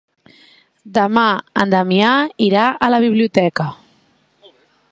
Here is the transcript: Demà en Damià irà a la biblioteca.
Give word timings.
Demà 0.97 1.25
en 1.63 1.73
Damià 1.75 2.13
irà 2.45 2.63
a 2.87 2.89
la 2.95 3.01
biblioteca. 3.07 3.69